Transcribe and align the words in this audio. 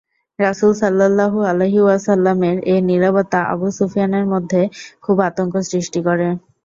রাসূল 0.39 0.71
সাল্লাল্লাহু 0.81 1.39
আলাইহি 1.49 1.79
ওয়াসাল্লাম-এর 1.83 2.57
এ 2.65 2.75
নীরবতা 2.89 3.39
আবু 3.53 3.67
সুফিয়ানের 3.77 4.25
মধ্যে 4.33 4.61
খুব 5.03 5.17
আতঙ্ক 5.27 5.53
সৃষ্টি 5.69 5.99
করে। 6.07 6.27